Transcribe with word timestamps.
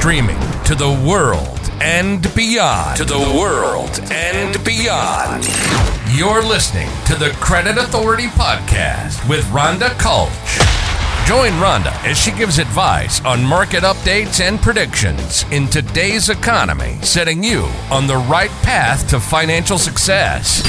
Streaming 0.00 0.40
to 0.64 0.74
the 0.74 0.88
world 1.06 1.60
and 1.82 2.22
beyond. 2.34 2.96
To 2.96 3.04
the 3.04 3.18
world 3.38 4.00
and 4.10 4.64
beyond. 4.64 5.44
You're 6.16 6.42
listening 6.42 6.88
to 7.04 7.14
the 7.16 7.36
Credit 7.38 7.76
Authority 7.76 8.28
Podcast 8.28 9.28
with 9.28 9.44
Rhonda 9.48 9.90
Kulch. 9.98 10.30
Join 11.28 11.52
Rhonda 11.60 11.92
as 12.02 12.16
she 12.16 12.30
gives 12.30 12.58
advice 12.58 13.22
on 13.26 13.44
market 13.44 13.82
updates 13.82 14.40
and 14.40 14.58
predictions 14.58 15.44
in 15.52 15.66
today's 15.66 16.30
economy, 16.30 16.98
setting 17.02 17.44
you 17.44 17.68
on 17.90 18.06
the 18.06 18.16
right 18.16 18.50
path 18.62 19.06
to 19.10 19.20
financial 19.20 19.76
success. 19.76 20.62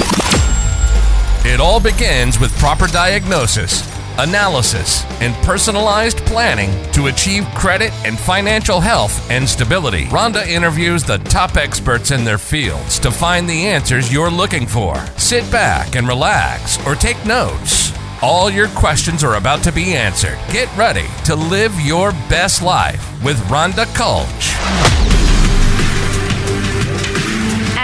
It 1.45 1.61
all 1.61 1.79
begins 1.79 2.37
with 2.37 2.51
proper 2.59 2.87
diagnosis, 2.87 3.90
analysis, 4.17 5.05
and 5.21 5.33
personalized 5.45 6.17
planning 6.25 6.71
to 6.93 7.07
achieve 7.07 7.45
credit 7.55 7.91
and 8.05 8.19
financial 8.19 8.79
health 8.79 9.29
and 9.29 9.47
stability. 9.47 10.05
Rhonda 10.05 10.45
interviews 10.47 11.03
the 11.03 11.17
top 11.19 11.57
experts 11.57 12.11
in 12.11 12.23
their 12.23 12.37
fields 12.37 12.99
to 12.99 13.11
find 13.11 13.49
the 13.49 13.65
answers 13.67 14.11
you're 14.11 14.29
looking 14.29 14.67
for. 14.67 14.95
Sit 15.17 15.49
back 15.51 15.95
and 15.95 16.07
relax 16.07 16.85
or 16.85 16.95
take 16.95 17.23
notes. 17.25 17.91
All 18.21 18.49
your 18.49 18.67
questions 18.69 19.23
are 19.23 19.35
about 19.35 19.63
to 19.63 19.71
be 19.71 19.93
answered. 19.93 20.37
Get 20.51 20.75
ready 20.77 21.07
to 21.25 21.35
live 21.35 21.73
your 21.79 22.11
best 22.29 22.61
life 22.61 23.23
with 23.23 23.37
Rhonda 23.45 23.85
Kulch. 23.95 24.90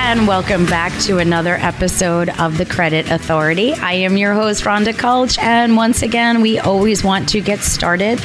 And 0.07 0.25
welcome 0.25 0.65
back 0.65 0.97
to 1.01 1.17
another 1.17 1.55
episode 1.55 2.29
of 2.39 2.57
the 2.57 2.65
Credit 2.65 3.11
Authority. 3.11 3.73
I 3.73 3.91
am 3.91 4.15
your 4.15 4.33
host, 4.33 4.63
Rhonda 4.63 4.93
Kulch. 4.93 5.37
And 5.37 5.75
once 5.75 6.01
again, 6.01 6.39
we 6.39 6.59
always 6.59 7.03
want 7.03 7.27
to 7.27 7.41
get 7.41 7.59
started 7.59 8.21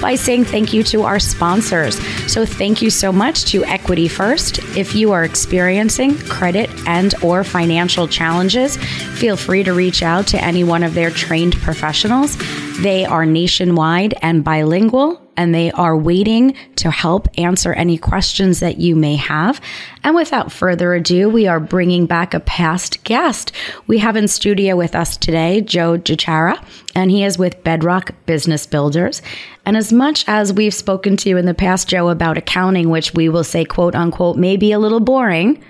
by 0.00 0.14
saying 0.14 0.44
thank 0.44 0.72
you 0.72 0.84
to 0.84 1.02
our 1.02 1.18
sponsors. 1.18 1.98
So 2.32 2.46
thank 2.46 2.80
you 2.82 2.88
so 2.88 3.10
much 3.10 3.46
to 3.46 3.64
Equity 3.64 4.06
First. 4.06 4.60
If 4.76 4.94
you 4.94 5.10
are 5.10 5.24
experiencing 5.24 6.16
credit 6.18 6.70
and 6.86 7.16
or 7.20 7.42
financial 7.42 8.06
challenges, 8.06 8.76
feel 8.76 9.36
free 9.36 9.64
to 9.64 9.72
reach 9.72 10.04
out 10.04 10.28
to 10.28 10.40
any 10.40 10.62
one 10.62 10.84
of 10.84 10.94
their 10.94 11.10
trained 11.10 11.60
professionals. 11.62 12.36
They 12.80 13.04
are 13.04 13.24
nationwide 13.24 14.14
and 14.20 14.42
bilingual 14.42 15.20
and 15.36 15.54
they 15.54 15.70
are 15.72 15.96
waiting 15.96 16.54
to 16.76 16.90
help 16.90 17.28
answer 17.38 17.72
any 17.72 17.98
questions 17.98 18.60
that 18.60 18.78
you 18.78 18.94
may 18.96 19.16
have. 19.16 19.60
And 20.02 20.14
without 20.14 20.52
further 20.52 20.94
ado, 20.94 21.28
we 21.28 21.46
are 21.46 21.60
bringing 21.60 22.06
back 22.06 22.34
a 22.34 22.40
past 22.40 23.02
guest. 23.04 23.52
We 23.86 23.98
have 23.98 24.16
in 24.16 24.28
studio 24.28 24.76
with 24.76 24.94
us 24.94 25.16
today 25.16 25.60
Joe 25.60 25.98
DiChiara, 25.98 26.62
and 26.94 27.10
he 27.10 27.24
is 27.24 27.38
with 27.38 27.62
Bedrock 27.64 28.12
Business 28.26 28.66
Builders. 28.66 29.22
And 29.64 29.76
as 29.76 29.92
much 29.92 30.24
as 30.28 30.52
we've 30.52 30.74
spoken 30.74 31.16
to 31.18 31.28
you 31.28 31.36
in 31.36 31.46
the 31.46 31.54
past, 31.54 31.88
Joe, 31.88 32.08
about 32.08 32.38
accounting, 32.38 32.90
which 32.90 33.14
we 33.14 33.28
will 33.28 33.44
say, 33.44 33.64
quote 33.64 33.94
unquote, 33.94 34.36
may 34.36 34.56
be 34.56 34.72
a 34.72 34.78
little 34.78 35.00
boring, 35.00 35.62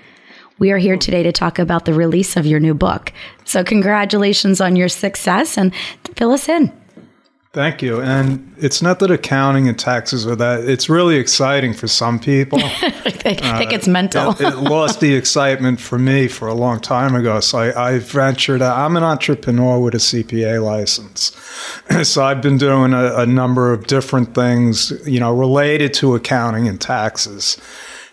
we 0.57 0.71
are 0.71 0.77
here 0.77 0.97
today 0.97 1.23
to 1.23 1.31
talk 1.31 1.59
about 1.59 1.85
the 1.85 1.93
release 1.93 2.37
of 2.37 2.45
your 2.45 2.59
new 2.59 2.73
book. 2.73 3.11
So, 3.43 3.63
congratulations 3.63 4.61
on 4.61 4.75
your 4.75 4.87
success 4.89 5.57
and 5.57 5.73
fill 6.15 6.31
us 6.31 6.47
in. 6.47 6.71
Thank 7.55 7.81
you. 7.81 8.01
And 8.01 8.53
it's 8.57 8.81
not 8.81 8.99
that 8.99 9.09
accounting 9.09 9.69
and 9.69 9.79
taxes 9.79 10.27
are 10.27 10.35
that, 10.35 10.65
it's 10.65 10.89
really 10.89 11.15
exciting 11.15 11.73
for 11.73 11.87
some 11.87 12.19
people. 12.19 12.59
I 12.61 13.11
think 13.11 13.71
it's 13.71 13.87
uh, 13.87 13.91
mental. 13.91 14.31
it, 14.31 14.41
it, 14.41 14.57
lost 14.57 14.99
the 14.99 15.15
excitement 15.15 15.79
for 15.79 15.97
me 15.97 16.27
for 16.27 16.49
a 16.49 16.53
long 16.53 16.81
time 16.81 17.15
ago. 17.15 17.39
So 17.39 17.59
I, 17.59 17.91
I 17.91 17.99
ventured, 17.99 18.61
I'm 18.61 18.97
an 18.97 19.03
entrepreneur 19.03 19.79
with 19.79 19.95
a 19.95 19.99
CPA 19.99 20.61
license. 20.61 21.31
so 22.03 22.25
I've 22.25 22.41
been 22.41 22.57
doing 22.57 22.91
a, 22.91 23.19
a 23.19 23.25
number 23.25 23.71
of 23.71 23.87
different 23.87 24.35
things, 24.35 24.91
you 25.07 25.21
know, 25.21 25.33
related 25.33 25.93
to 25.93 26.13
accounting 26.13 26.67
and 26.67 26.81
taxes. 26.81 27.57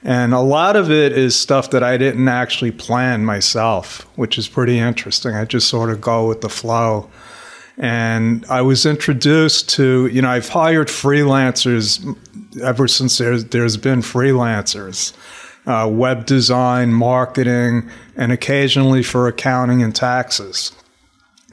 And 0.04 0.32
a 0.32 0.40
lot 0.40 0.76
of 0.76 0.88
it 0.88 1.18
is 1.18 1.34
stuff 1.34 1.70
that 1.70 1.82
I 1.82 1.96
didn't 1.96 2.28
actually 2.28 2.70
plan 2.70 3.24
myself, 3.24 4.06
which 4.14 4.38
is 4.38 4.46
pretty 4.46 4.78
interesting. 4.78 5.34
I 5.34 5.46
just 5.46 5.66
sort 5.66 5.90
of 5.90 6.00
go 6.00 6.28
with 6.28 6.42
the 6.42 6.48
flow. 6.48 7.10
And 7.78 8.44
I 8.48 8.62
was 8.62 8.84
introduced 8.84 9.70
to, 9.70 10.06
you 10.08 10.22
know, 10.22 10.28
I've 10.28 10.48
hired 10.48 10.88
freelancers 10.88 12.16
ever 12.62 12.86
since 12.86 13.18
there's, 13.18 13.46
there's 13.46 13.76
been 13.76 14.00
freelancers, 14.00 15.14
uh, 15.66 15.88
web 15.88 16.26
design, 16.26 16.92
marketing, 16.92 17.90
and 18.16 18.30
occasionally 18.30 19.02
for 19.02 19.26
accounting 19.26 19.82
and 19.82 19.94
taxes. 19.94 20.72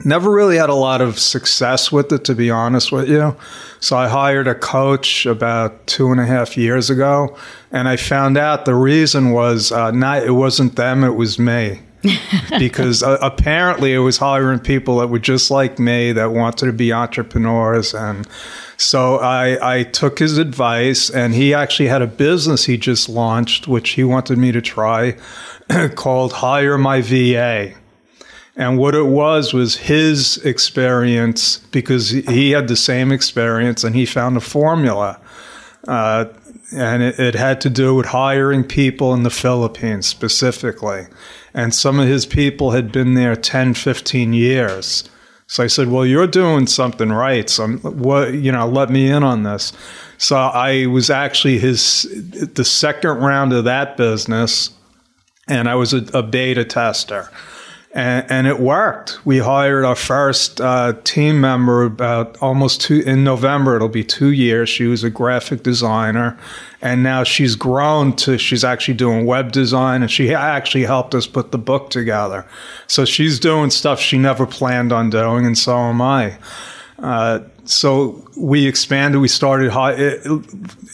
Never 0.04 0.30
really 0.30 0.56
had 0.56 0.70
a 0.70 0.74
lot 0.74 1.02
of 1.02 1.18
success 1.18 1.92
with 1.92 2.10
it, 2.12 2.24
to 2.24 2.34
be 2.34 2.50
honest 2.50 2.90
with 2.90 3.08
you. 3.08 3.36
So 3.80 3.96
I 3.96 4.08
hired 4.08 4.48
a 4.48 4.54
coach 4.54 5.26
about 5.26 5.86
two 5.86 6.10
and 6.10 6.20
a 6.20 6.24
half 6.24 6.56
years 6.56 6.88
ago, 6.88 7.36
and 7.70 7.86
I 7.86 7.96
found 7.96 8.38
out 8.38 8.64
the 8.64 8.74
reason 8.74 9.32
was 9.32 9.72
uh, 9.72 9.90
not 9.90 10.22
it 10.22 10.30
wasn't 10.32 10.76
them, 10.76 11.04
it 11.04 11.16
was 11.16 11.38
me. 11.38 11.80
because 12.58 13.02
uh, 13.02 13.18
apparently 13.20 13.92
it 13.92 13.98
was 13.98 14.18
hiring 14.18 14.58
people 14.58 14.98
that 14.98 15.08
were 15.08 15.18
just 15.18 15.50
like 15.50 15.78
me 15.78 16.12
that 16.12 16.32
wanted 16.32 16.66
to 16.66 16.72
be 16.72 16.92
entrepreneurs. 16.92 17.94
And 17.94 18.26
so 18.76 19.16
I, 19.16 19.78
I 19.78 19.82
took 19.82 20.18
his 20.18 20.38
advice 20.38 21.10
and 21.10 21.34
he 21.34 21.52
actually 21.52 21.88
had 21.88 22.00
a 22.00 22.06
business 22.06 22.64
he 22.64 22.78
just 22.78 23.08
launched 23.08 23.68
which 23.68 23.90
he 23.90 24.04
wanted 24.04 24.38
me 24.38 24.52
to 24.52 24.62
try 24.62 25.16
called 25.94 26.32
hire 26.32 26.78
my 26.78 27.02
va 27.02 27.74
and 28.56 28.78
what 28.78 28.94
it 28.94 29.06
was 29.06 29.52
was 29.52 29.76
his 29.76 30.38
experience 30.38 31.58
because 31.72 32.10
he 32.10 32.52
had 32.52 32.68
the 32.68 32.76
same 32.76 33.12
experience 33.12 33.84
and 33.84 33.94
he 33.94 34.06
found 34.06 34.36
a 34.36 34.40
formula 34.40 35.20
uh, 35.86 36.24
and 36.72 37.02
it, 37.02 37.18
it, 37.18 37.34
had 37.34 37.60
to 37.60 37.70
do 37.70 37.94
with 37.94 38.06
hiring 38.06 38.62
people 38.62 39.12
in 39.14 39.22
the 39.22 39.30
Philippines 39.30 40.06
specifically 40.06 41.06
and 41.54 41.74
some 41.74 41.98
of 41.98 42.08
his 42.08 42.26
people 42.26 42.70
had 42.72 42.92
been 42.92 43.14
there 43.14 43.36
10, 43.36 43.74
15 43.74 44.32
years. 44.32 45.08
So 45.46 45.64
I 45.64 45.66
said, 45.66 45.88
"Well, 45.88 46.06
you're 46.06 46.28
doing 46.28 46.68
something 46.68 47.10
right. 47.10 47.50
So 47.50 47.64
I'm, 47.64 47.78
what 47.80 48.34
you 48.34 48.52
know, 48.52 48.68
let 48.68 48.88
me 48.88 49.10
in 49.10 49.24
on 49.24 49.42
this." 49.42 49.72
So 50.16 50.36
I 50.36 50.86
was 50.86 51.10
actually 51.10 51.58
his 51.58 52.02
the 52.54 52.64
second 52.64 53.18
round 53.18 53.52
of 53.52 53.64
that 53.64 53.96
business, 53.96 54.70
and 55.48 55.68
I 55.68 55.74
was 55.74 55.92
a, 55.92 56.04
a 56.14 56.22
beta 56.22 56.64
tester 56.64 57.28
and, 57.92 58.30
and, 58.30 58.46
it 58.46 58.60
worked. 58.60 59.18
We 59.26 59.38
hired 59.38 59.84
our 59.84 59.96
first 59.96 60.60
uh, 60.60 60.94
team 61.02 61.40
member 61.40 61.82
about 61.82 62.40
almost 62.40 62.80
two 62.80 63.00
in 63.00 63.24
November. 63.24 63.74
It'll 63.74 63.88
be 63.88 64.04
two 64.04 64.30
years. 64.30 64.68
She 64.68 64.86
was 64.86 65.02
a 65.02 65.10
graphic 65.10 65.64
designer, 65.64 66.38
and 66.80 67.02
now 67.02 67.24
she's 67.24 67.56
grown 67.56 68.14
to 68.16 68.38
she's 68.38 68.62
actually 68.62 68.94
doing 68.94 69.26
web 69.26 69.50
design, 69.50 70.02
and 70.02 70.10
she 70.10 70.32
actually 70.32 70.84
helped 70.84 71.16
us 71.16 71.26
put 71.26 71.50
the 71.50 71.58
book 71.58 71.90
together. 71.90 72.46
So 72.86 73.04
she's 73.04 73.40
doing 73.40 73.70
stuff 73.70 73.98
she 73.98 74.18
never 74.18 74.46
planned 74.46 74.92
on 74.92 75.10
doing, 75.10 75.44
and 75.44 75.58
so 75.58 75.76
am 75.76 76.00
I. 76.00 76.38
Uh, 77.00 77.40
so 77.70 78.24
we 78.36 78.66
expanded. 78.66 79.20
We 79.20 79.28
started 79.28 79.70
high. 79.70 80.16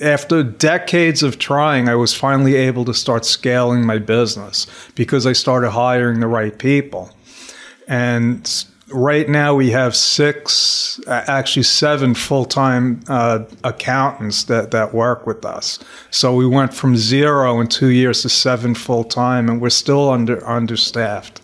After 0.00 0.42
decades 0.42 1.22
of 1.22 1.38
trying, 1.38 1.88
I 1.88 1.94
was 1.94 2.12
finally 2.14 2.54
able 2.54 2.84
to 2.84 2.94
start 2.94 3.24
scaling 3.24 3.86
my 3.86 3.98
business 3.98 4.66
because 4.94 5.26
I 5.26 5.32
started 5.32 5.70
hiring 5.70 6.20
the 6.20 6.26
right 6.26 6.56
people. 6.58 7.10
And 7.88 8.66
right 8.90 9.28
now 9.28 9.54
we 9.54 9.70
have 9.70 9.96
six, 9.96 11.00
actually 11.06 11.62
seven 11.62 12.14
full-time 12.14 13.02
uh, 13.08 13.44
accountants 13.64 14.44
that, 14.44 14.70
that 14.70 14.94
work 14.94 15.26
with 15.26 15.44
us. 15.44 15.78
So 16.10 16.34
we 16.34 16.46
went 16.46 16.74
from 16.74 16.96
zero 16.96 17.60
in 17.60 17.68
two 17.68 17.88
years 17.88 18.22
to 18.22 18.28
seven 18.28 18.74
full-time, 18.74 19.48
and 19.48 19.60
we're 19.60 19.70
still 19.70 20.10
under 20.10 20.46
understaffed. 20.46 21.40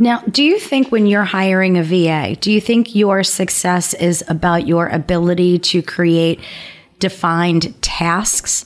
Now, 0.00 0.20
do 0.20 0.42
you 0.42 0.58
think 0.58 0.90
when 0.90 1.06
you're 1.06 1.24
hiring 1.24 1.76
a 1.76 1.82
VA, 1.82 2.34
do 2.34 2.50
you 2.50 2.58
think 2.58 2.94
your 2.94 3.22
success 3.22 3.92
is 3.92 4.24
about 4.28 4.66
your 4.66 4.88
ability 4.88 5.58
to 5.58 5.82
create 5.82 6.40
defined 6.98 7.80
tasks 7.82 8.64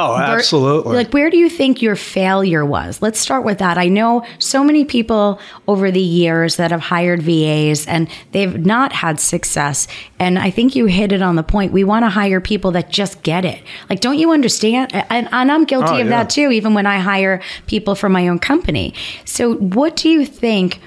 Oh, 0.00 0.16
absolutely. 0.16 0.94
Like, 0.94 1.12
where 1.12 1.28
do 1.28 1.36
you 1.36 1.50
think 1.50 1.82
your 1.82 1.96
failure 1.96 2.64
was? 2.64 3.02
Let's 3.02 3.18
start 3.18 3.44
with 3.44 3.58
that. 3.58 3.78
I 3.78 3.88
know 3.88 4.24
so 4.38 4.62
many 4.62 4.84
people 4.84 5.40
over 5.66 5.90
the 5.90 6.00
years 6.00 6.54
that 6.54 6.70
have 6.70 6.80
hired 6.80 7.20
VAs 7.20 7.84
and 7.84 8.08
they've 8.30 8.64
not 8.64 8.92
had 8.92 9.18
success. 9.18 9.88
And 10.20 10.38
I 10.38 10.50
think 10.50 10.76
you 10.76 10.86
hit 10.86 11.10
it 11.10 11.20
on 11.20 11.34
the 11.34 11.42
point. 11.42 11.72
We 11.72 11.82
want 11.82 12.04
to 12.04 12.10
hire 12.10 12.40
people 12.40 12.70
that 12.72 12.90
just 12.90 13.24
get 13.24 13.44
it. 13.44 13.60
Like, 13.90 13.98
don't 13.98 14.18
you 14.18 14.30
understand? 14.30 14.94
And, 14.94 15.28
and 15.32 15.50
I'm 15.50 15.64
guilty 15.64 15.88
oh, 15.88 16.00
of 16.00 16.06
yeah. 16.06 16.22
that 16.22 16.30
too, 16.30 16.52
even 16.52 16.74
when 16.74 16.86
I 16.86 17.00
hire 17.00 17.42
people 17.66 17.96
for 17.96 18.08
my 18.08 18.28
own 18.28 18.38
company. 18.38 18.94
So, 19.24 19.54
what 19.54 19.96
do 19.96 20.08
you 20.08 20.24
think? 20.24 20.80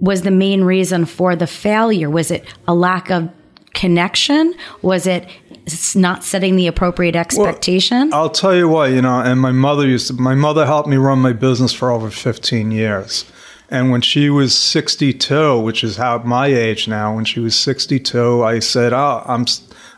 Was 0.00 0.22
the 0.22 0.30
main 0.30 0.64
reason 0.64 1.04
for 1.04 1.36
the 1.36 1.46
failure? 1.46 2.08
Was 2.08 2.30
it 2.30 2.46
a 2.66 2.74
lack 2.74 3.10
of 3.10 3.28
connection? 3.74 4.54
Was 4.80 5.06
it 5.06 5.28
not 5.94 6.24
setting 6.24 6.56
the 6.56 6.66
appropriate 6.66 7.16
expectation? 7.16 8.10
Well, 8.10 8.22
I'll 8.22 8.30
tell 8.30 8.54
you 8.54 8.68
what, 8.68 8.92
you 8.92 9.02
know, 9.02 9.20
and 9.20 9.40
my 9.40 9.52
mother 9.52 9.86
used 9.86 10.08
to, 10.08 10.14
my 10.14 10.34
mother 10.34 10.66
helped 10.66 10.88
me 10.88 10.96
run 10.96 11.18
my 11.18 11.32
business 11.32 11.72
for 11.72 11.90
over 11.90 12.10
15 12.10 12.70
years. 12.70 13.24
And 13.68 13.90
when 13.90 14.00
she 14.00 14.30
was 14.30 14.56
62, 14.56 15.60
which 15.60 15.84
is 15.84 15.96
how 15.96 16.18
my 16.18 16.46
age 16.46 16.88
now, 16.88 17.14
when 17.14 17.24
she 17.24 17.38
was 17.38 17.54
62, 17.54 18.42
I 18.42 18.58
said, 18.58 18.92
"Oh, 18.92 19.22
I'm 19.26 19.46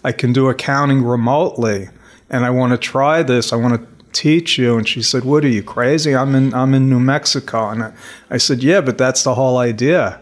I 0.05 0.13
can 0.13 0.33
do 0.35 0.49
accounting 0.49 1.03
remotely." 1.03 1.89
and 2.33 2.47
I 2.47 2.51
want 2.51 2.73
to 2.73 2.79
try 2.79 3.23
this. 3.23 3.53
I 3.53 3.57
want 3.57 3.81
to 3.81 3.87
teach 4.13 4.59
you. 4.59 4.77
And 4.77 4.89
she 4.89 5.03
said, 5.03 5.25
What 5.25 5.45
are 5.45 5.49
you 5.49 5.63
crazy? 5.63 6.17
I'm 6.17 6.35
in 6.35 6.53
I'm 6.55 6.75
in 6.75 6.89
New 6.89 6.99
Mexico. 6.99 7.69
And 7.69 7.85
I, 7.85 7.93
I 8.31 8.39
said, 8.39 8.63
Yeah, 8.63 8.81
but 8.81 8.99
that's 8.99 9.23
the 9.23 9.35
whole 9.35 9.59
idea. 9.59 10.21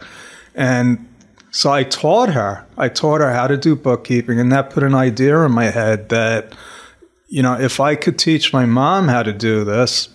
And 0.54 1.06
so 1.50 1.72
I 1.72 1.84
taught 1.84 2.30
her. 2.30 2.66
I 2.76 2.88
taught 2.88 3.20
her 3.20 3.32
how 3.32 3.46
to 3.46 3.56
do 3.56 3.76
bookkeeping, 3.76 4.38
and 4.38 4.50
that 4.52 4.70
put 4.70 4.82
an 4.82 4.94
idea 4.94 5.38
in 5.40 5.52
my 5.52 5.66
head 5.66 6.08
that, 6.08 6.54
you 7.28 7.42
know, 7.42 7.54
if 7.54 7.80
I 7.80 7.94
could 7.94 8.18
teach 8.18 8.52
my 8.52 8.66
mom 8.66 9.08
how 9.08 9.22
to 9.22 9.32
do 9.32 9.64
this, 9.64 10.08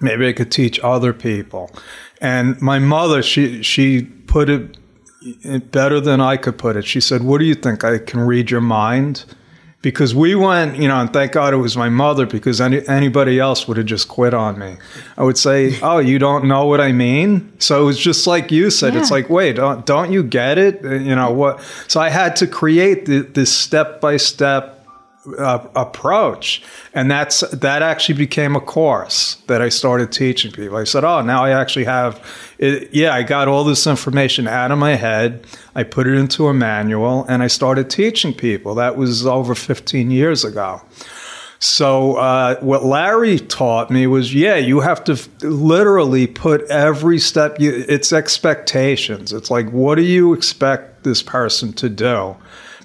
maybe 0.00 0.28
I 0.28 0.32
could 0.32 0.52
teach 0.52 0.78
other 0.80 1.12
people. 1.12 1.70
And 2.20 2.60
my 2.60 2.78
mother, 2.78 3.22
she 3.22 3.62
she 3.62 4.02
put 4.02 4.48
it 4.48 4.76
better 5.70 6.00
than 6.00 6.20
I 6.20 6.36
could 6.36 6.58
put 6.58 6.76
it. 6.76 6.84
She 6.84 7.00
said, 7.00 7.22
"What 7.22 7.38
do 7.38 7.44
you 7.44 7.54
think? 7.54 7.84
I 7.84 7.98
can 7.98 8.20
read 8.20 8.50
your 8.50 8.60
mind?" 8.60 9.24
Because 9.80 10.12
we 10.12 10.34
went, 10.34 10.76
you 10.76 10.88
know, 10.88 10.96
and 10.96 11.12
thank 11.12 11.32
God 11.32 11.54
it 11.54 11.58
was 11.58 11.76
my 11.76 11.88
mother 11.88 12.26
because 12.26 12.60
any, 12.60 12.86
anybody 12.88 13.38
else 13.38 13.68
would 13.68 13.76
have 13.76 13.86
just 13.86 14.08
quit 14.08 14.34
on 14.34 14.58
me. 14.58 14.76
I 15.16 15.22
would 15.22 15.38
say, 15.38 15.78
"Oh, 15.82 15.98
you 15.98 16.18
don't 16.18 16.46
know 16.46 16.66
what 16.66 16.80
I 16.80 16.92
mean." 16.92 17.52
So 17.58 17.82
it 17.82 17.84
was 17.84 17.98
just 17.98 18.26
like 18.26 18.50
you 18.50 18.70
said. 18.70 18.94
Yeah. 18.94 19.00
It's 19.00 19.10
like, 19.10 19.30
wait, 19.30 19.56
don't, 19.56 19.86
don't 19.86 20.12
you 20.12 20.22
get 20.22 20.58
it? 20.58 20.82
You 20.82 21.14
know 21.14 21.30
what? 21.30 21.60
So 21.86 22.00
I 22.00 22.08
had 22.08 22.34
to 22.36 22.46
create 22.46 23.06
the, 23.06 23.20
this 23.20 23.52
step 23.52 24.00
by 24.00 24.16
step 24.16 24.77
uh, 25.38 25.68
approach, 25.74 26.62
and 26.94 27.10
that's 27.10 27.40
that 27.50 27.82
actually 27.82 28.16
became 28.16 28.56
a 28.56 28.60
course 28.60 29.36
that 29.46 29.60
I 29.60 29.68
started 29.68 30.12
teaching 30.12 30.52
people. 30.52 30.76
I 30.76 30.84
said, 30.84 31.04
"Oh, 31.04 31.20
now 31.22 31.44
I 31.44 31.50
actually 31.50 31.84
have, 31.84 32.24
it, 32.58 32.90
yeah, 32.92 33.14
I 33.14 33.22
got 33.22 33.48
all 33.48 33.64
this 33.64 33.86
information 33.86 34.46
out 34.48 34.70
of 34.70 34.78
my 34.78 34.94
head. 34.94 35.46
I 35.74 35.82
put 35.82 36.06
it 36.06 36.14
into 36.14 36.48
a 36.48 36.54
manual, 36.54 37.24
and 37.28 37.42
I 37.42 37.48
started 37.48 37.90
teaching 37.90 38.32
people. 38.32 38.74
That 38.74 38.96
was 38.96 39.26
over 39.26 39.54
15 39.54 40.10
years 40.10 40.44
ago." 40.44 40.82
So 41.60 42.16
uh, 42.16 42.56
what 42.60 42.84
Larry 42.84 43.40
taught 43.40 43.90
me 43.90 44.06
was, 44.06 44.32
yeah, 44.32 44.56
you 44.56 44.80
have 44.80 45.02
to 45.04 45.12
f- 45.12 45.28
literally 45.42 46.28
put 46.28 46.62
every 46.70 47.18
step. 47.18 47.58
You, 47.58 47.84
it's 47.88 48.12
expectations. 48.12 49.32
It's 49.32 49.50
like, 49.50 49.68
what 49.70 49.96
do 49.96 50.02
you 50.02 50.34
expect 50.34 51.02
this 51.02 51.20
person 51.20 51.72
to 51.74 51.88
do? 51.88 52.36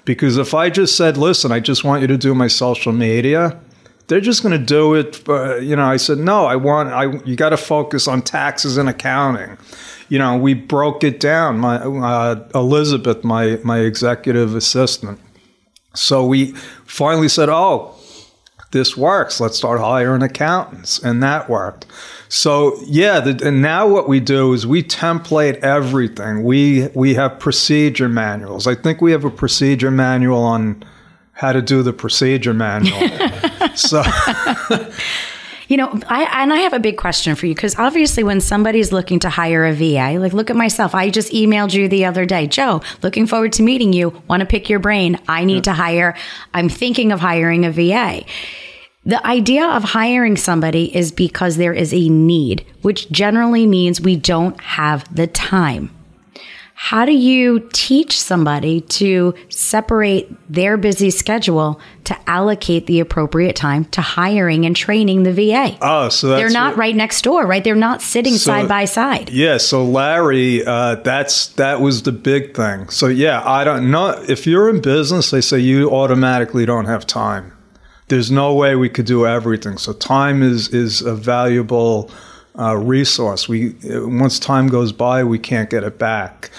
Because 0.04 0.36
if 0.36 0.54
I 0.54 0.70
just 0.70 0.96
said, 0.96 1.16
listen, 1.16 1.50
I 1.50 1.60
just 1.60 1.84
want 1.84 2.02
you 2.02 2.08
to 2.08 2.18
do 2.18 2.34
my 2.34 2.46
social 2.46 2.92
media, 2.92 3.58
they're 4.06 4.20
just 4.20 4.42
going 4.42 4.58
to 4.58 4.64
do 4.64 4.94
it. 4.94 5.26
Uh, 5.28 5.56
you 5.56 5.76
know, 5.76 5.84
I 5.84 5.96
said, 5.96 6.18
no, 6.18 6.44
I 6.44 6.56
want, 6.56 6.90
I, 6.90 7.04
you 7.24 7.36
got 7.36 7.50
to 7.50 7.56
focus 7.56 8.06
on 8.06 8.20
taxes 8.22 8.76
and 8.76 8.88
accounting. 8.88 9.56
You 10.10 10.18
know, 10.18 10.36
we 10.36 10.52
broke 10.52 11.02
it 11.02 11.18
down. 11.18 11.58
My 11.58 11.76
uh, 11.76 12.48
Elizabeth, 12.54 13.24
my 13.24 13.58
my 13.64 13.78
executive 13.78 14.54
assistant. 14.54 15.18
So 15.94 16.26
we 16.26 16.52
finally 16.84 17.28
said, 17.28 17.48
oh, 17.48 17.96
this 18.74 18.98
works. 18.98 19.40
Let's 19.40 19.56
start 19.56 19.80
hiring 19.80 20.22
accountants, 20.22 20.98
and 21.02 21.22
that 21.22 21.48
worked. 21.48 21.86
So 22.28 22.78
yeah, 22.84 23.20
the, 23.20 23.46
and 23.46 23.62
now 23.62 23.88
what 23.88 24.08
we 24.08 24.20
do 24.20 24.52
is 24.52 24.66
we 24.66 24.82
template 24.82 25.56
everything. 25.60 26.42
We 26.44 26.88
we 26.94 27.14
have 27.14 27.38
procedure 27.38 28.10
manuals. 28.10 28.66
I 28.66 28.74
think 28.74 29.00
we 29.00 29.12
have 29.12 29.24
a 29.24 29.30
procedure 29.30 29.90
manual 29.90 30.42
on 30.42 30.84
how 31.32 31.52
to 31.52 31.62
do 31.62 31.82
the 31.82 31.94
procedure 31.94 32.52
manual. 32.52 33.08
so. 33.74 34.02
You 35.68 35.76
know, 35.76 36.00
I 36.08 36.42
and 36.42 36.52
I 36.52 36.58
have 36.58 36.72
a 36.72 36.80
big 36.80 36.96
question 36.96 37.34
for 37.34 37.46
you 37.46 37.54
because 37.54 37.76
obviously, 37.78 38.22
when 38.22 38.40
somebody's 38.40 38.92
looking 38.92 39.18
to 39.20 39.30
hire 39.30 39.64
a 39.64 39.72
VA, 39.72 40.18
like 40.18 40.32
look 40.32 40.50
at 40.50 40.56
myself. 40.56 40.94
I 40.94 41.10
just 41.10 41.32
emailed 41.32 41.72
you 41.72 41.88
the 41.88 42.04
other 42.04 42.26
day, 42.26 42.46
Joe. 42.46 42.82
Looking 43.02 43.26
forward 43.26 43.52
to 43.54 43.62
meeting 43.62 43.92
you. 43.92 44.22
Want 44.28 44.40
to 44.40 44.46
pick 44.46 44.68
your 44.68 44.78
brain? 44.78 45.18
I 45.28 45.44
need 45.44 45.66
yeah. 45.66 45.72
to 45.72 45.72
hire. 45.72 46.16
I'm 46.52 46.68
thinking 46.68 47.12
of 47.12 47.20
hiring 47.20 47.64
a 47.64 47.70
VA. 47.70 48.24
The 49.06 49.24
idea 49.26 49.66
of 49.66 49.84
hiring 49.84 50.36
somebody 50.36 50.94
is 50.96 51.12
because 51.12 51.56
there 51.56 51.74
is 51.74 51.92
a 51.92 52.08
need, 52.08 52.64
which 52.80 53.10
generally 53.10 53.66
means 53.66 54.00
we 54.00 54.16
don't 54.16 54.58
have 54.60 55.14
the 55.14 55.26
time. 55.26 55.90
How 56.76 57.04
do 57.04 57.12
you 57.12 57.68
teach 57.72 58.20
somebody 58.20 58.80
to 58.80 59.32
separate 59.48 60.28
their 60.52 60.76
busy 60.76 61.10
schedule 61.10 61.80
to 62.02 62.18
allocate 62.28 62.86
the 62.86 62.98
appropriate 62.98 63.54
time 63.54 63.84
to 63.86 64.00
hiring 64.00 64.66
and 64.66 64.74
training 64.74 65.22
the 65.22 65.32
VA? 65.32 65.78
Oh, 65.80 66.08
so 66.08 66.28
they're 66.28 66.50
not 66.50 66.72
what, 66.72 66.78
right 66.78 66.96
next 66.96 67.22
door, 67.22 67.46
right? 67.46 67.62
They're 67.62 67.76
not 67.76 68.02
sitting 68.02 68.32
so, 68.32 68.50
side 68.50 68.68
by 68.68 68.86
side. 68.86 69.30
Yeah. 69.30 69.58
So 69.58 69.84
Larry, 69.84 70.66
uh, 70.66 70.96
that's 70.96 71.48
that 71.54 71.80
was 71.80 72.02
the 72.02 72.12
big 72.12 72.54
thing. 72.54 72.88
So 72.88 73.06
yeah, 73.06 73.48
I 73.48 73.62
don't 73.62 73.90
know 73.90 74.22
if 74.28 74.44
you're 74.44 74.68
in 74.68 74.82
business, 74.82 75.30
they 75.30 75.40
say 75.40 75.60
you 75.60 75.90
automatically 75.90 76.66
don't 76.66 76.86
have 76.86 77.06
time 77.06 77.52
there's 78.08 78.30
no 78.30 78.54
way 78.54 78.76
we 78.76 78.88
could 78.88 79.06
do 79.06 79.26
everything. 79.26 79.78
So 79.78 79.92
time 79.92 80.42
is 80.42 80.68
is 80.68 81.00
a 81.00 81.14
valuable 81.14 82.10
uh, 82.58 82.76
resource. 82.76 83.48
We 83.48 83.74
once 83.84 84.38
time 84.38 84.68
goes 84.68 84.92
by, 84.92 85.24
we 85.24 85.38
can't 85.38 85.70
get 85.70 85.84
it 85.84 85.98
back. 85.98 86.50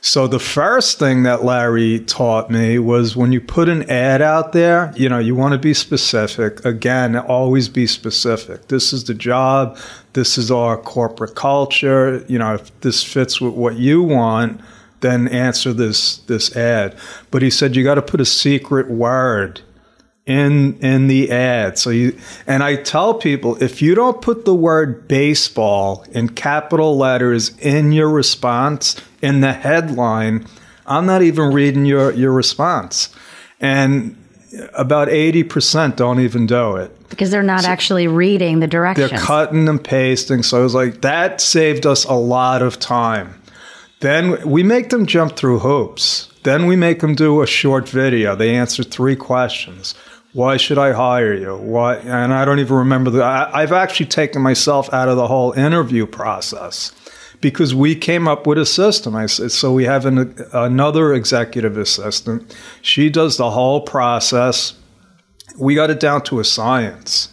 So 0.00 0.26
the 0.26 0.38
first 0.38 0.98
thing 0.98 1.22
that 1.22 1.46
Larry 1.46 2.00
taught 2.00 2.50
me 2.50 2.78
was 2.78 3.16
when 3.16 3.32
you 3.32 3.40
put 3.40 3.70
an 3.70 3.88
ad 3.90 4.20
out 4.20 4.52
there, 4.52 4.92
you 4.96 5.08
know, 5.08 5.18
you 5.18 5.34
want 5.34 5.52
to 5.52 5.58
be 5.58 5.72
specific. 5.72 6.62
Again, 6.62 7.16
always 7.16 7.70
be 7.70 7.86
specific. 7.86 8.68
This 8.68 8.92
is 8.92 9.04
the 9.04 9.14
job. 9.14 9.78
This 10.12 10.36
is 10.36 10.50
our 10.50 10.76
corporate 10.76 11.34
culture. 11.34 12.22
You 12.28 12.38
know, 12.38 12.52
if 12.52 12.80
this 12.80 13.02
fits 13.02 13.40
with 13.40 13.54
what 13.54 13.76
you 13.76 14.02
want, 14.02 14.60
then 15.00 15.26
answer 15.28 15.72
this 15.72 16.18
this 16.18 16.54
ad. 16.54 16.94
But 17.30 17.40
he 17.40 17.48
said 17.48 17.74
you 17.74 17.82
got 17.82 17.94
to 17.94 18.02
put 18.02 18.20
a 18.20 18.26
secret 18.26 18.90
word 18.90 19.62
in 20.26 20.78
in 20.80 21.06
the 21.06 21.30
ad. 21.30 21.78
So 21.78 21.90
you 21.90 22.18
and 22.46 22.62
I 22.62 22.76
tell 22.76 23.14
people 23.14 23.62
if 23.62 23.82
you 23.82 23.94
don't 23.94 24.22
put 24.22 24.44
the 24.44 24.54
word 24.54 25.06
baseball 25.06 26.04
in 26.12 26.30
capital 26.30 26.96
letters 26.96 27.56
in 27.58 27.92
your 27.92 28.08
response 28.08 28.96
in 29.20 29.40
the 29.40 29.52
headline, 29.52 30.46
I'm 30.86 31.06
not 31.06 31.22
even 31.22 31.52
reading 31.52 31.84
your 31.84 32.10
your 32.12 32.32
response. 32.32 33.14
And 33.60 34.16
about 34.74 35.08
80% 35.08 35.96
don't 35.96 36.20
even 36.20 36.46
do 36.46 36.76
it. 36.76 37.08
Because 37.08 37.30
they're 37.30 37.42
not 37.42 37.62
so 37.62 37.68
actually 37.68 38.06
reading 38.06 38.60
the 38.60 38.66
directions. 38.66 39.10
They're 39.10 39.18
cutting 39.18 39.68
and 39.68 39.82
pasting. 39.82 40.42
So 40.42 40.60
I 40.60 40.62
was 40.62 40.74
like, 40.74 41.00
that 41.00 41.40
saved 41.40 41.86
us 41.86 42.04
a 42.04 42.14
lot 42.14 42.62
of 42.62 42.78
time. 42.78 43.40
Then 44.00 44.48
we 44.48 44.62
make 44.62 44.90
them 44.90 45.06
jump 45.06 45.36
through 45.36 45.60
hoops. 45.60 46.28
Then 46.42 46.66
we 46.66 46.76
make 46.76 47.00
them 47.00 47.14
do 47.14 47.42
a 47.42 47.46
short 47.46 47.88
video. 47.88 48.36
They 48.36 48.54
answer 48.54 48.82
three 48.82 49.16
questions. 49.16 49.94
Why 50.34 50.56
should 50.56 50.78
I 50.78 50.92
hire 50.92 51.32
you? 51.32 51.56
Why? 51.56 51.94
And 51.94 52.34
I 52.34 52.44
don't 52.44 52.58
even 52.58 52.76
remember 52.76 53.08
the. 53.10 53.22
I, 53.22 53.62
I've 53.62 53.72
actually 53.72 54.06
taken 54.06 54.42
myself 54.42 54.92
out 54.92 55.08
of 55.08 55.16
the 55.16 55.28
whole 55.28 55.52
interview 55.52 56.06
process 56.06 56.92
because 57.40 57.72
we 57.72 57.94
came 57.94 58.26
up 58.26 58.44
with 58.44 58.58
a 58.58 58.66
system. 58.66 59.14
I 59.14 59.26
said, 59.26 59.52
so 59.52 59.72
we 59.72 59.84
have 59.84 60.06
an, 60.06 60.34
another 60.52 61.14
executive 61.14 61.78
assistant. 61.78 62.52
She 62.82 63.10
does 63.10 63.36
the 63.36 63.52
whole 63.52 63.82
process. 63.82 64.74
We 65.56 65.76
got 65.76 65.90
it 65.90 66.00
down 66.00 66.22
to 66.24 66.40
a 66.40 66.44
science. 66.44 67.28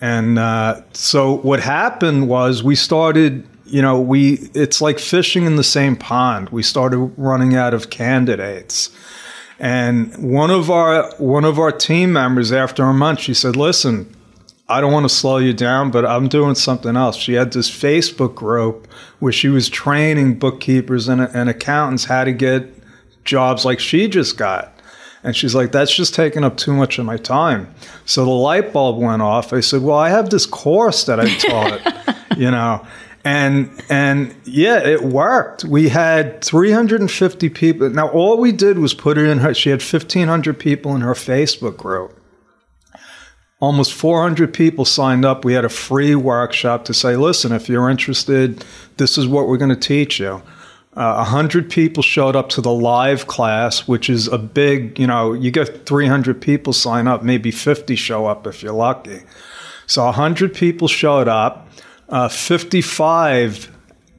And 0.00 0.40
uh, 0.40 0.82
so 0.94 1.36
what 1.36 1.60
happened 1.60 2.28
was 2.28 2.64
we 2.64 2.74
started, 2.74 3.46
you 3.64 3.80
know, 3.80 4.00
we 4.00 4.50
it's 4.54 4.80
like 4.80 4.98
fishing 4.98 5.44
in 5.44 5.54
the 5.54 5.62
same 5.62 5.94
pond. 5.94 6.48
We 6.48 6.64
started 6.64 6.98
running 7.16 7.54
out 7.54 7.74
of 7.74 7.90
candidates. 7.90 8.90
And 9.58 10.16
one 10.16 10.50
of 10.50 10.70
our 10.70 11.10
one 11.18 11.44
of 11.44 11.58
our 11.58 11.72
team 11.72 12.12
members 12.12 12.52
after 12.52 12.84
a 12.84 12.94
month, 12.94 13.20
she 13.20 13.34
said, 13.34 13.56
"Listen, 13.56 14.14
I 14.68 14.80
don't 14.80 14.92
want 14.92 15.04
to 15.04 15.14
slow 15.14 15.38
you 15.38 15.52
down, 15.52 15.90
but 15.90 16.06
I'm 16.06 16.28
doing 16.28 16.54
something 16.54 16.96
else." 16.96 17.16
She 17.16 17.34
had 17.34 17.52
this 17.52 17.70
Facebook 17.70 18.34
group 18.34 18.86
where 19.18 19.32
she 19.32 19.48
was 19.48 19.68
training 19.68 20.38
bookkeepers 20.38 21.08
and, 21.08 21.20
and 21.20 21.50
accountants 21.50 22.04
how 22.04 22.24
to 22.24 22.32
get 22.32 22.72
jobs 23.24 23.64
like 23.64 23.80
she 23.80 24.08
just 24.08 24.36
got. 24.36 24.72
And 25.24 25.34
she's 25.34 25.54
like, 25.54 25.72
that's 25.72 25.94
just 25.94 26.14
taking 26.14 26.44
up 26.44 26.56
too 26.56 26.72
much 26.72 26.98
of 26.98 27.04
my 27.04 27.16
time. 27.16 27.74
So 28.04 28.24
the 28.24 28.30
light 28.30 28.72
bulb 28.72 28.98
went 28.98 29.20
off. 29.20 29.52
I 29.52 29.60
said, 29.60 29.82
well, 29.82 29.98
I 29.98 30.10
have 30.10 30.30
this 30.30 30.46
course 30.46 31.04
that 31.04 31.18
I 31.18 31.34
taught, 31.36 32.16
you 32.38 32.50
know, 32.50 32.86
and 33.24 33.70
and 33.88 34.34
yeah, 34.44 34.78
it 34.78 35.02
worked. 35.02 35.64
We 35.64 35.88
had 35.88 36.42
350 36.44 37.48
people. 37.50 37.90
Now 37.90 38.08
all 38.08 38.38
we 38.38 38.52
did 38.52 38.78
was 38.78 38.94
put 38.94 39.18
it 39.18 39.28
in 39.28 39.38
her. 39.38 39.54
She 39.54 39.70
had 39.70 39.80
1,500 39.82 40.58
people 40.58 40.94
in 40.94 41.00
her 41.02 41.14
Facebook 41.14 41.76
group. 41.76 42.14
Almost 43.60 43.92
400 43.92 44.54
people 44.54 44.84
signed 44.84 45.24
up. 45.24 45.44
We 45.44 45.54
had 45.54 45.64
a 45.64 45.68
free 45.68 46.14
workshop 46.14 46.84
to 46.84 46.94
say, 46.94 47.16
listen, 47.16 47.50
if 47.50 47.68
you're 47.68 47.90
interested, 47.90 48.64
this 48.98 49.18
is 49.18 49.26
what 49.26 49.48
we're 49.48 49.56
going 49.56 49.74
to 49.74 49.76
teach 49.76 50.20
you. 50.20 50.42
Uh, 50.94 51.14
100 51.16 51.70
people 51.70 52.02
showed 52.02 52.36
up 52.36 52.48
to 52.50 52.60
the 52.60 52.72
live 52.72 53.26
class, 53.26 53.86
which 53.86 54.08
is 54.08 54.26
a 54.28 54.38
big, 54.38 54.98
you 54.98 55.06
know, 55.06 55.32
you 55.32 55.50
get 55.50 55.86
300 55.86 56.40
people 56.40 56.72
sign 56.72 57.06
up, 57.06 57.22
maybe 57.22 57.50
50 57.50 57.94
show 57.96 58.26
up 58.26 58.46
if 58.46 58.62
you're 58.62 58.72
lucky. 58.72 59.22
So 59.86 60.04
100 60.04 60.54
people 60.54 60.86
showed 60.86 61.28
up. 61.28 61.68
Uh, 62.08 62.28
55 62.28 63.70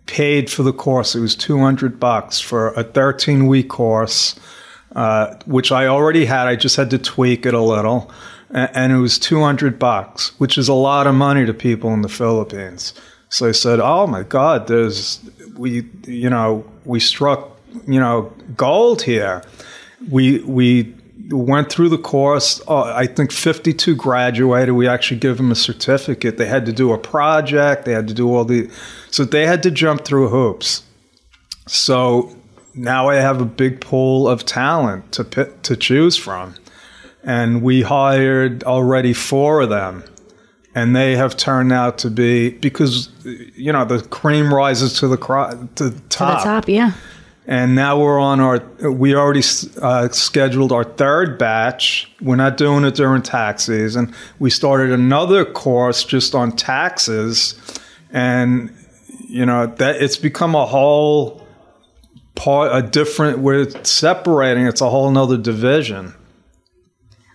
paid 0.06 0.50
for 0.50 0.64
the 0.64 0.74
course. 0.74 1.16
It 1.16 1.22
was 1.22 1.36
200 1.36 2.00
bucks 2.00 2.40
for 2.40 2.70
a 2.74 2.84
13 2.84 3.48
week 3.48 3.70
course, 3.70 4.40
uh, 4.96 5.36
which 5.46 5.72
I 5.72 5.88
already 5.88 6.26
had. 6.26 6.48
I 6.48 6.56
just 6.56 6.76
had 6.76 6.90
to 6.92 6.98
tweak 6.98 7.46
it 7.46 7.54
a 7.54 7.62
little. 7.62 8.12
and, 8.50 8.92
it 8.92 8.98
was 8.98 9.20
200 9.20 9.78
bucks, 9.78 10.32
which 10.40 10.58
is 10.58 10.68
a 10.68 10.74
lot 10.74 11.06
of 11.06 11.14
money 11.14 11.46
to 11.46 11.54
people 11.54 11.94
in 11.94 12.02
the 12.02 12.10
Philippines. 12.10 12.94
So 13.30 13.48
I 13.48 13.52
said, 13.52 13.80
"Oh 13.80 14.08
my 14.08 14.24
God, 14.24 14.68
there's 14.68 15.20
we, 15.56 15.88
you 16.08 16.32
know, 16.32 16.66
we 16.86 17.00
struck, 17.00 17.60
you 17.86 18.00
know, 18.00 18.34
gold 18.58 19.04
here. 19.04 19.44
We 20.10 20.40
we 20.40 20.96
went 21.30 21.72
through 21.72 21.90
the 21.90 21.98
course. 21.98 22.62
Uh, 22.68 22.94
I 22.94 23.06
think 23.06 23.32
52 23.32 23.96
graduated. 23.96 24.76
We 24.76 24.88
actually 24.88 25.20
give 25.20 25.38
them 25.38 25.52
a 25.52 25.56
certificate. 25.56 26.38
They 26.38 26.48
had 26.48 26.66
to 26.66 26.74
do 26.74 26.92
a 26.92 26.98
project. 26.98 27.86
They 27.86 27.94
had 27.94 28.08
to 28.08 28.14
do 28.14 28.34
all 28.34 28.46
the, 28.46 28.70
so 29.12 29.24
they 29.26 29.46
had 29.46 29.64
to 29.64 29.72
jump 29.72 30.06
through 30.06 30.30
hoops. 30.30 30.84
So 31.68 32.36
now 32.74 33.10
I 33.10 33.16
have 33.16 33.42
a 33.42 33.46
big 33.46 33.82
pool 33.82 34.28
of 34.28 34.46
talent 34.46 35.12
to 35.14 35.24
pit, 35.24 35.64
to 35.64 35.76
choose 35.76 36.18
from, 36.18 36.56
and 37.24 37.62
we 37.62 37.82
hired 37.84 38.64
already 38.64 39.14
four 39.14 39.62
of 39.62 39.70
them. 39.70 40.04
And 40.76 40.96
they 40.96 41.16
have 41.16 41.36
turned 41.36 41.74
out 41.74 41.98
to 42.00 42.12
be 42.12 42.52
because 42.52 43.10
you 43.24 43.74
know 43.74 43.86
the 43.86 44.02
cream 44.02 44.54
rises 44.54 45.00
to 45.00 45.08
the, 45.08 45.18
cro- 45.18 45.68
to 45.76 45.90
the 45.90 46.00
top. 46.10 46.44
To 46.44 46.48
the 46.48 46.52
top, 46.52 46.70
yeah. 46.70 46.94
And 47.50 47.74
now 47.74 48.00
we're 48.00 48.20
on 48.20 48.40
our, 48.42 48.60
we 48.92 49.16
already 49.16 49.42
uh, 49.82 50.10
scheduled 50.10 50.72
our 50.72 50.84
third 50.84 51.40
batch. 51.40 52.12
We're 52.22 52.36
not 52.36 52.58
doing 52.58 52.86
it 52.86 52.94
during 52.94 53.24
tax 53.24 53.64
season. 53.64 54.14
We 54.38 54.52
started 54.52 54.92
another 54.92 55.46
course 55.46 56.04
just 56.04 56.36
on 56.36 56.52
taxes. 56.52 57.60
And, 58.12 58.72
you 59.28 59.48
know, 59.48 59.66
that 59.66 59.96
it's 60.00 60.16
become 60.16 60.54
a 60.54 60.68
whole 60.68 61.44
part, 62.36 62.70
a 62.72 62.88
different, 62.88 63.40
we're 63.40 63.68
separating, 63.84 64.68
it's 64.68 64.82
a 64.82 64.90
whole 64.92 65.10
nother 65.10 65.38
division. 65.38 66.14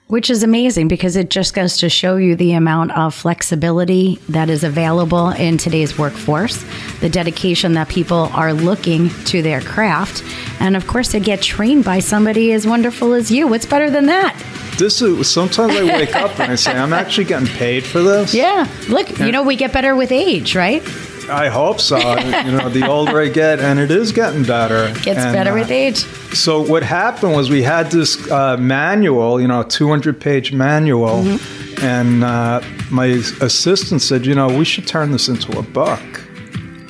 Which 0.06 0.28
is 0.28 0.42
amazing 0.42 0.88
because 0.88 1.16
it 1.16 1.30
just 1.30 1.54
goes 1.54 1.78
to 1.78 1.88
show 1.88 2.16
you 2.16 2.36
the 2.36 2.52
amount 2.52 2.90
of 2.92 3.14
flexibility 3.14 4.16
that 4.28 4.50
is 4.50 4.62
available 4.62 5.30
in 5.30 5.56
today's 5.56 5.96
workforce, 5.96 6.62
the 7.00 7.08
dedication 7.08 7.72
that 7.72 7.88
people 7.88 8.28
are 8.34 8.52
looking 8.52 9.08
to 9.24 9.40
their 9.40 9.62
craft, 9.62 10.22
and 10.60 10.76
of 10.76 10.86
course, 10.86 11.08
to 11.12 11.20
get 11.20 11.40
trained 11.40 11.84
by 11.86 12.00
somebody 12.00 12.52
as 12.52 12.66
wonderful 12.66 13.14
as 13.14 13.30
you. 13.30 13.48
What's 13.48 13.64
better 13.64 13.88
than 13.90 14.04
that? 14.06 14.38
This 14.78 15.00
is 15.00 15.30
sometimes 15.30 15.74
I 15.74 15.84
wake 15.84 16.14
up 16.14 16.38
and 16.38 16.52
I 16.52 16.56
say, 16.56 16.72
I'm 16.72 16.92
actually 16.92 17.24
getting 17.24 17.48
paid 17.48 17.84
for 17.84 18.02
this. 18.02 18.34
Yeah. 18.44 18.68
Look, 18.90 19.18
you 19.20 19.32
know, 19.32 19.42
we 19.42 19.56
get 19.56 19.72
better 19.72 19.96
with 19.96 20.12
age, 20.12 20.54
right? 20.54 20.82
I 21.30 21.48
hope 21.48 21.80
so. 21.80 21.96
you 21.98 22.52
know, 22.52 22.68
the 22.68 22.86
older 22.88 23.20
I 23.20 23.28
get, 23.28 23.60
and 23.60 23.78
it 23.78 23.90
is 23.90 24.12
getting 24.12 24.42
better. 24.44 24.92
Gets 25.02 25.20
and, 25.20 25.32
better 25.34 25.50
uh, 25.52 25.54
with 25.54 25.70
age. 25.70 25.98
So 26.34 26.60
what 26.60 26.82
happened 26.82 27.32
was 27.32 27.50
we 27.50 27.62
had 27.62 27.90
this 27.90 28.30
uh, 28.30 28.56
manual, 28.56 29.40
you 29.40 29.48
know, 29.48 29.62
200 29.62 30.20
page 30.20 30.52
manual, 30.52 31.22
Mm-hmm. 31.24 31.84
and 31.84 32.24
uh, 32.24 32.60
my 32.90 33.06
assistant 33.06 34.02
said, 34.02 34.26
you 34.26 34.34
know, 34.34 34.48
we 34.48 34.64
should 34.64 34.86
turn 34.86 35.10
this 35.12 35.28
into 35.28 35.58
a 35.58 35.62
book. 35.62 36.00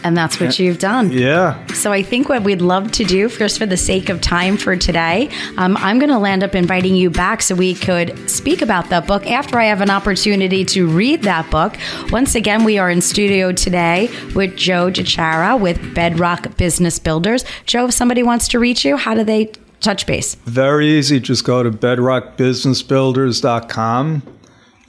And 0.05 0.17
that's 0.17 0.39
what 0.39 0.57
you've 0.59 0.79
done. 0.79 1.11
Yeah. 1.11 1.67
So 1.69 1.91
I 1.91 2.03
think 2.03 2.29
what 2.29 2.45
we'd 2.45 2.61
love 2.61 2.93
to 2.93 3.05
do, 3.05 3.31
just 3.31 3.59
for 3.59 3.65
the 3.65 3.79
sake 3.79 4.11
of 4.11 4.21
time 4.21 4.59
for 4.59 4.77
today, 4.77 5.31
um, 5.57 5.79
I'm 5.79 5.99
going 5.99 6.11
to 6.11 6.19
land 6.19 6.45
up 6.45 6.55
inviting 6.55 6.95
you 6.95 7.09
back 7.09 7.41
so 7.41 7.55
we 7.55 7.75
could 7.75 8.29
speak 8.29 8.61
about 8.61 8.91
that 8.91 9.07
book 9.07 9.27
after 9.27 9.59
I 9.59 9.65
have 9.65 9.81
an 9.81 9.89
opportunity 9.89 10.63
to 10.67 10.87
read 10.87 11.23
that 11.23 11.51
book. 11.51 11.79
Once 12.11 12.35
again, 12.35 12.65
we 12.65 12.77
are 12.77 12.91
in 12.91 13.01
studio 13.01 13.51
today 13.51 14.11
with 14.35 14.57
Joe 14.57 14.91
DiChiara 14.91 15.59
with 15.59 15.95
Bedrock 15.95 16.55
Business 16.59 16.99
Builders. 16.99 17.47
Joe, 17.65 17.87
if 17.87 17.95
somebody 17.95 18.23
wants 18.23 18.47
to 18.49 18.59
reach 18.59 18.85
you, 18.85 18.99
how 18.99 19.15
do 19.15 19.25
they 19.25 19.53
touch 19.81 20.07
base? 20.07 20.35
Very 20.35 20.89
easy. 20.89 21.19
Just 21.19 21.45
go 21.45 21.63
to 21.63 21.71
bedrockbusinessbuilders.com 21.71 24.23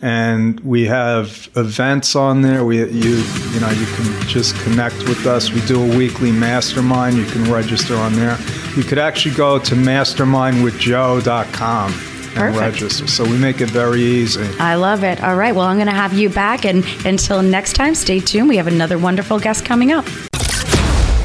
and 0.02 0.60
we 0.62 0.86
have 0.86 1.50
events 1.56 2.16
on 2.16 2.42
there. 2.42 2.64
We 2.66 2.78
you 2.80 3.24
you 3.52 3.60
know 3.60 3.70
you 3.70 3.86
can 3.86 4.28
just 4.28 4.56
connect 4.60 4.98
with 5.10 5.26
us. 5.26 5.52
We 5.52 5.62
do 5.62 5.82
a 5.82 5.98
weekly 5.98 6.32
mastermind. 6.32 7.18
You 7.18 7.26
can 7.26 7.52
register 7.52 7.96
on 7.96 8.14
there. 8.14 8.38
You 8.76 8.84
could 8.84 9.00
actually 9.00 9.36
go 9.36 9.58
to 9.60 9.76
mastermindwithjoe.com 9.76 11.92
and 11.92 12.36
Perfect. 12.36 12.60
register. 12.60 13.08
So 13.08 13.24
we 13.24 13.38
make 13.38 13.62
it 13.62 13.70
very 13.70 14.02
easy. 14.02 14.46
I 14.60 14.76
love 14.76 15.04
it. 15.04 15.24
All 15.24 15.36
right. 15.36 15.56
Well, 15.56 15.66
I'm 15.66 15.78
going 15.78 15.88
to 15.88 15.94
have 15.94 16.14
you 16.14 16.30
back. 16.30 16.66
And 16.66 16.84
until 17.06 17.42
next 17.42 17.74
time, 17.74 17.96
stay 17.96 18.20
tuned. 18.20 18.50
We 18.50 18.58
have 18.58 18.68
another 18.68 18.98
wonderful 18.98 19.40
guest 19.40 19.64
coming 19.66 19.92
up. 19.94 20.06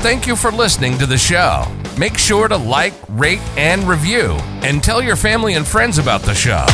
Thank 0.03 0.27
you 0.27 0.37
for 0.37 0.51
listening 0.53 0.97
to 0.99 1.07
the 1.07 1.19
show. 1.19 1.65
Make 1.99 2.17
sure 2.17 2.47
to 2.49 2.57
like, 2.57 2.95
rate, 3.09 3.41
and 3.59 3.83
review, 3.83 4.37
and 4.63 4.83
tell 4.83 5.03
your 5.03 5.17
family 5.17 5.55
and 5.55 5.67
friends 5.67 5.99
about 5.99 6.23
the 6.23 6.35
show. 6.35 6.65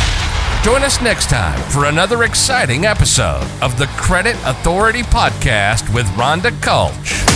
Join 0.66 0.82
us 0.82 1.00
next 1.00 1.30
time 1.30 1.62
for 1.70 1.84
another 1.84 2.24
exciting 2.24 2.86
episode 2.86 3.48
of 3.62 3.78
the 3.78 3.86
Credit 3.96 4.34
Authority 4.44 5.02
Podcast 5.02 5.94
with 5.94 6.06
Rhonda 6.16 6.50
Kulch. 6.60 7.35